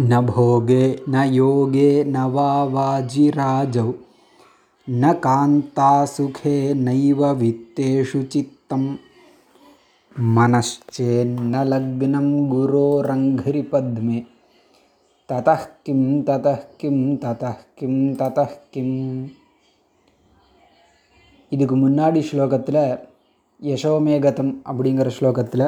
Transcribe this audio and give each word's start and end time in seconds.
न 0.00 0.20
भोगे 0.26 0.84
न 1.08 1.24
योगे 1.32 1.92
न 2.04 2.24
वा 2.34 2.50
वाजिराजौ 2.74 3.92
न 4.88 5.12
कान्तासुखे 5.24 6.56
नैव 6.84 7.24
वित्तेषु 7.40 8.22
चित्तं 8.32 8.84
मनश्चेन्न 10.34 11.64
लग्नं 11.64 12.28
गुरोरङ्घ्रिपद्मे 12.50 14.20
ततः 15.28 15.64
किं 15.86 16.22
ततः 16.28 16.56
किं 16.80 17.16
ततः 17.16 17.56
किं 17.78 18.14
ततः 18.14 18.56
किम् 18.74 18.96
இதுக்கு 21.52 21.76
முன்னாடி 21.82 22.20
ஸ்லோகத்தில் 22.26 22.82
யசோமேகதம் 23.60 24.50
அப்படிங்கிற 24.70 25.08
ஸ்லோகத்தில் 25.16 25.64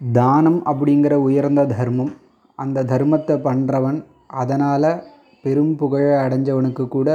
தானம் 0.00 0.58
அப்படிங்கிற 0.70 1.14
உயர்ந்த 1.26 1.62
தர்மம் 1.74 2.12
அந்த 2.63 2.83
தர்மத்தை 2.91 3.35
பண்ணுறவன் 3.47 3.99
அதனால் 4.41 4.91
பெரும் 5.43 5.73
புகழை 5.79 6.13
அடைஞ்சவனுக்கு 6.23 6.83
கூட 6.95 7.09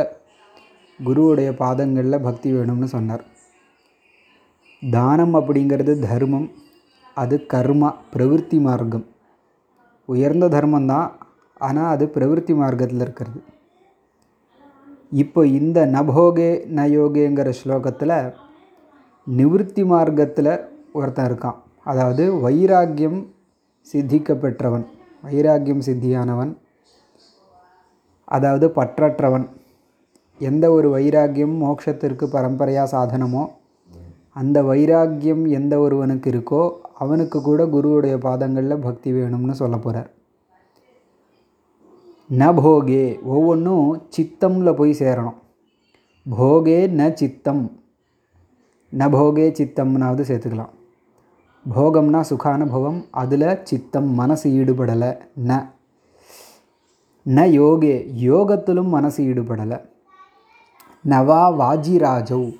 குருவுடைய 1.01 1.51
பாதங்களில் 1.62 2.25
பக்தி 2.27 2.49
வேணும்னு 2.57 2.89
சொன்னார். 2.97 3.25
தானம் 4.83 5.35
அப்படிங்கிறது 5.39 5.93
தர்மம் 6.09 6.49
அது 7.23 7.37
கர்மா 7.52 7.91
பிரவிற்த்தி 8.13 8.59
மார்க்கம். 8.66 9.07
உயர்ந்த 10.09 10.47
தர்மம்தான் 10.57 11.09
ஆனால் 11.66 11.91
அது 11.95 12.05
பிரவிற்த்தி 12.15 12.55
மார்க்கத்தில் 12.61 13.05
இருக்கிறது. 13.07 13.41
இப்போ 15.23 15.41
இந்த 15.59 15.79
நபோகே 15.97 16.51
ந 16.77 16.87
யோகேங்கிற 16.99 17.49
ஸ்லோகத்தில் 17.61 18.16
நிவிருத்தி 19.27 19.83
மார்க்கத்தில் 19.93 20.55
ஒருத்தன் 20.99 21.29
இருக்கான். 21.30 21.59
அதாவது 21.91 22.24
வைராக்கியம் 22.45 23.21
சித்திக்க 23.91 24.35
பெற்றவன் 24.43 24.87
வைராக்கியம் 25.23 25.85
சித்தியானவன் 25.87 26.53
அதாவது 28.29 28.66
பற்றற்றவன். 28.77 29.46
எந்த 30.41 30.65
ஒரு 30.73 30.88
வைராக்கியம் 30.91 31.57
மோட்சத்திற்கு 31.63 32.24
பரம்பரையாக 32.27 32.93
சாதனமோ 32.95 33.43
அந்த 34.41 34.59
வைராக்கியம் 34.63 35.45
எந்த 35.59 35.74
ஒருவனுக்கு 35.79 36.29
இருக்கோ 36.30 36.63
அவனுக்கு 36.95 37.38
கூட 37.43 37.63
குருவுடைய 37.66 38.15
பாதங்களில் 38.27 38.85
பக்தி 38.87 39.11
வேணும்னு 39.13 39.55
சொல்ல 39.61 39.77
போகிறார் 39.77 40.11
ந 42.30 42.45
போகே 42.59 43.02
ஒவ்வொன்றும் 43.35 43.89
சித்தமில் 44.16 44.77
போய் 44.79 44.93
சேரணும். 44.99 45.39
போகே 46.27 46.79
ந 46.99 47.09
சித்தம். 47.15 47.65
ந 48.93 49.09
போகே 49.16 49.46
சித்தம்னாவது 49.59 50.24
சேர்த்துக்கலாம். 50.29 50.73
போகம்னா 51.71 52.24
சுகானுபவம் 52.30 53.05
அதில் 53.10 53.60
சித்தம் 53.65 54.09
மனசு 54.15 54.51
ஈடுபடலை. 54.51 55.21
ந. 55.46 55.71
ந 57.27 57.41
யோகே 57.60 58.10
யோகத்திலும் 58.21 58.88
மனசு 58.88 59.24
ஈடுபடலை. 59.24 59.88
நவா 61.09 61.43
வாஜிராஜவ் 61.60 62.59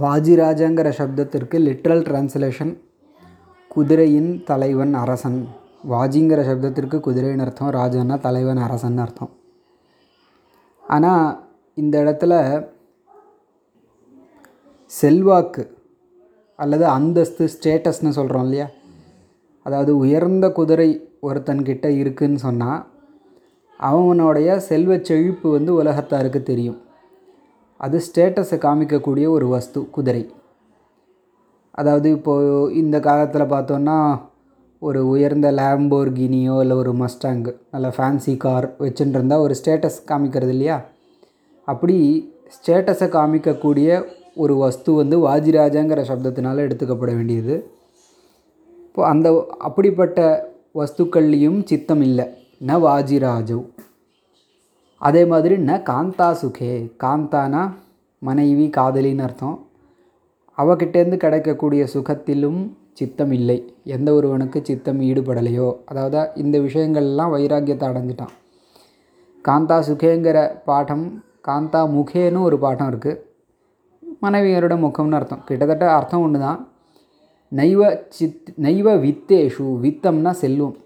வாஜிராஜங்கிற 0.00 0.88
சப்தத்திற்கு 0.98 1.58
லிட்ரல் 1.58 2.02
டிரான்ஸ்லேஷன் 2.02 2.80
குதிரையின் 3.68 4.42
தலைவன் 4.44 4.94
அரசன். 4.94 5.48
வாஜிங்கிற 5.90 6.40
சப்தத்திற்கு 6.50 6.96
குதிரைன்னு 7.06 7.40
அர்த்தம் 7.40 7.70
ராஜன்னா 7.70 8.20
தலைவன் 8.20 8.56
அரசன் 8.56 8.98
அர்த்தம். 8.98 9.30
ஆனால் 10.82 11.48
இந்த 11.74 12.02
இடத்துல 12.04 12.32
செல்வாக்கு 14.86 15.79
அல்லது 16.60 16.84
அந்தஸ்து 16.86 17.44
ஸ்டேட்டஸ்னு 17.54 18.12
சொல்கிறோம் 18.18 18.42
இல்லையா? 18.42 18.66
அதாவது 19.66 19.92
உயர்ந்த 19.96 20.46
குதிரை 20.50 20.90
ஒருத்தன்கிட்ட 21.22 21.86
இருக்குன்னு 22.00 22.38
சொன்னால் 22.38 22.80
அவனுடைய 23.80 24.58
செல்வ 24.60 24.92
செழிப்பு 24.98 25.48
வந்து 25.50 25.72
உலகத்தாருக்கு 25.82 26.40
தெரியும். 26.42 26.78
அது 27.80 27.96
ஸ்டேட்டஸை 28.06 28.56
காமிக்கக்கூடிய 28.64 29.26
ஒரு 29.28 29.46
வஸ்து 29.46 29.80
குதிரை. 29.90 30.22
அதாவது 31.70 32.08
இப்போது 32.10 32.74
இந்த 32.74 32.96
காலத்தில் 33.00 33.52
பார்த்தோன்னா 33.54 33.98
ஒரு 34.82 35.00
உயர்ந்த 35.08 35.48
லேம்போர்கினியோ 35.52 36.54
இல்லை 36.60 36.76
ஒரு 36.76 36.92
மஸ்டாங் 36.92 37.42
நல்ல 37.70 37.88
ஃபேன்சி 37.96 38.34
கார் 38.36 38.66
வச்சுட்டு 38.78 39.16
இருந்தால் 39.18 39.44
ஒரு 39.46 39.54
ஸ்டேட்டஸ் 39.60 39.98
காமிக்கிறது 40.10 40.54
இல்லையா? 40.56 40.76
அப்படி 41.68 41.96
ஸ்டேட்டஸை 42.56 43.08
காமிக்கக்கூடிய 43.16 43.88
ஒரு 44.42 44.54
வஸ்து 44.62 44.90
வந்து 45.00 45.16
வாஜிராஜாங்கிற 45.26 46.00
சப்தத்தினால 46.10 46.64
எடுத்துக்கப்பட 46.66 47.12
வேண்டியது. 47.18 47.54
இப்போ 48.86 49.02
அந்த 49.12 49.28
அப்படிப்பட்ட 49.66 50.18
வஸ்துக்கள்லேயும் 50.80 51.60
சித்தம் 51.70 52.02
இல்லை. 52.08 52.26
ந 52.68 52.78
வாஜிராஜவ் 52.86 53.64
அதே 55.08 55.22
மாதிரி 55.32 55.54
ந 55.68 55.76
காந்தா 55.90 56.28
சுகே 56.40 56.72
காந்தானா 57.04 57.62
மனைவி 58.22 58.66
காதலின்னு 58.76 59.24
அர்த்தம். 59.26 59.56
அவகிட்டேருந்து 60.58 61.18
கிடைக்கக்கூடிய 61.24 61.82
சுகத்திலும் 61.94 62.60
சித்தம் 62.98 63.32
இல்லை. 63.38 63.56
எந்த 63.96 64.08
ஒருவனுக்கு 64.18 64.58
சித்தம் 64.68 65.00
ஈடுபடலையோ. 65.08 65.68
அதாவது 65.90 66.20
இந்த 66.42 66.56
விஷயங்கள்லாம் 66.66 67.32
வைராக்கியத்தை 67.36 67.86
அடைஞ்சிட்டான். 67.90 68.34
காந்தா 69.44 69.78
சுகேங்கிற 69.88 70.38
பாடம் 70.68 71.06
காந்தா 71.48 71.80
முகேன்னு 71.96 72.40
ஒரு 72.48 72.56
பாடம் 72.64 72.90
இருக்குது 72.92 73.20
மனைவியரோட 74.22 74.74
முகம்னு 74.84 75.16
அர்த்தம். 75.18 75.44
கிட்டத்தட்ட 75.48 75.84
அர்த்தம் 75.92 76.24
ஒன்று 76.26 76.40
தான் 76.40 76.60
நைவ 77.58 77.80
சித் 78.08 78.50
நைவ 78.66 78.88
வித்தேஷு 79.04 79.66
வித்தம்னா 79.84 80.32
செல்வம். 80.42 80.76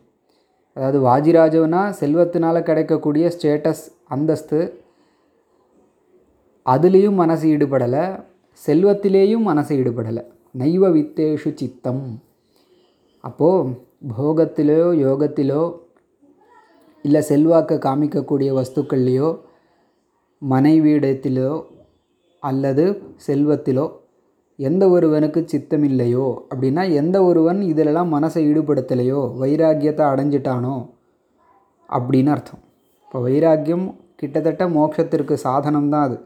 அதாவது 0.77 0.99
வாஜிராஜவனா 1.09 1.83
செல்வத்தினால் 2.00 2.67
கிடைக்கக்கூடிய 2.69 3.25
ஸ்டேட்டஸ் 3.34 3.83
அந்தஸ்து. 4.15 4.61
அதுலேயும் 6.67 7.19
மனசு 7.22 7.47
ஈடுபடலை. 7.56 8.05
செல்வத்திலேயும் 8.67 9.45
மனசு 9.51 9.72
ஈடுபடலை. 9.77 10.22
நைவ 10.61 10.91
வித்தேஷு 10.97 11.51
சித்தம். 11.55 12.05
அப்போது 13.21 13.71
போகத்திலோ 14.16 14.81
யோகத்திலோ 15.06 15.62
இல்லை 17.05 17.21
செல்வாக்கு 17.21 17.77
காமிக்கக்கூடிய 17.84 18.51
வஸ்துக்கள்லேயோ 18.59 19.28
மனைவியிடத்திலோ 20.43 21.51
அல்லது 22.49 22.84
செல்வத்திலோ 23.27 23.87
எந்த 24.59 24.84
ஒருவனுக்கு 24.94 25.41
சித்தம் 25.53 25.84
இல்லையோ 25.91 26.27
அப்படின்னா 26.50 26.82
எந்த 27.00 27.16
ஒருவன் 27.28 27.60
இதிலெல்லாம் 27.71 28.12
மனசை 28.16 28.43
ஈடுபடுத்தலையோ 28.50 29.21
வைராக்கியத்தை 29.41 30.05
அடைஞ்சிட்டானோ 30.12 30.77
அப்படின்னு 31.88 32.33
அர்த்தம். 32.34 32.62
இப்போ 33.06 33.19
வைராக்கியம் 33.27 33.87
கிட்டத்தட்ட 34.21 34.65
மோட்சத்திற்கு 34.77 35.34
சாதனம் 35.47 35.91
தான் 35.94 36.06
அது. 36.09 36.16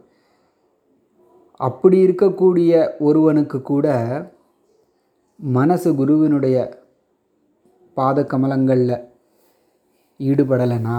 அப்படி 1.68 1.96
இருக்கக்கூடிய 2.06 2.72
ஒருவனுக்கு 3.08 3.58
கூட 3.70 3.86
மனசு 5.40 5.88
குருவினுடைய 6.00 6.56
பாத 7.96 8.18
கமலங்களில் 8.32 8.96
ஈடுபடலைன்னா 10.20 10.98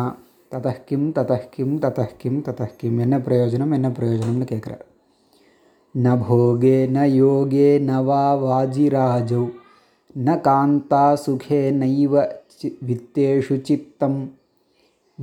ததஹ்கிம் 0.51 1.07
ததஹ்கிம் 1.17 1.75
ததஹ்கிம் 1.85 2.39
ததஹ்கிம் 2.47 2.97
என்ன 3.05 3.15
பிரயோஜனம் 3.27 3.75
என்ன 3.77 3.87
பிரயோஜனம்னு 3.97 4.47
கேட்குறாரு. 4.53 4.85
न 5.97 6.15
भोगे 6.19 6.87
न 6.87 7.03
योगे 7.05 7.77
न 7.79 7.97
वा 8.05 8.33
वाजिराजौ 8.41 9.47
न 10.17 10.35
कान्ता 10.45 11.03
सुखे 11.15 11.69
नैव 11.71 12.17
वित्तेषु 12.83 13.57
चित्तं 13.67 14.15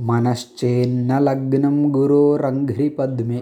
मनश्चेन्न 0.07 1.19
लग्नं 1.21 1.77
गुरोरङ्घ्रिपद्मे 1.91 3.41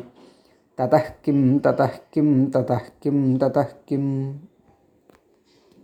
ततः 0.77 1.09
किं 1.25 1.59
ततः 1.65 1.97
किं 2.13 2.45
ततः 2.51 2.81
किं 3.03 3.37
ततः 3.37 3.73
किम् 3.89 4.11